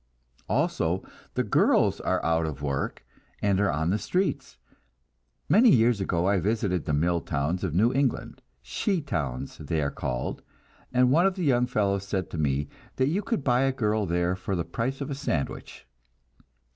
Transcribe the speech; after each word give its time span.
Also 0.49 1.03
the 1.35 1.43
girls 1.43 1.99
are 2.01 2.25
out 2.25 2.47
of 2.47 2.63
work, 2.63 3.05
and 3.39 3.59
are 3.59 3.71
on 3.71 3.91
the 3.91 3.99
streets. 3.99 4.57
Many 5.47 5.69
years 5.69 6.01
ago 6.01 6.25
I 6.25 6.39
visited 6.39 6.85
the 6.85 6.93
mill 6.93 7.21
towns 7.21 7.63
of 7.63 7.75
New 7.75 7.93
England, 7.93 8.41
"she 8.63 8.99
towns" 8.99 9.59
they 9.59 9.79
are 9.79 9.91
called, 9.91 10.41
and 10.91 11.11
one 11.11 11.27
of 11.27 11.35
the 11.35 11.45
young 11.45 11.67
fellows 11.67 12.07
said 12.07 12.31
to 12.31 12.39
me 12.39 12.67
that 12.95 13.09
you 13.09 13.21
could 13.21 13.43
buy 13.43 13.61
a 13.61 13.71
girl 13.71 14.07
there 14.07 14.35
for 14.35 14.55
the 14.55 14.65
price 14.65 15.01
of 15.01 15.11
a 15.11 15.13
sandwich. 15.13 15.85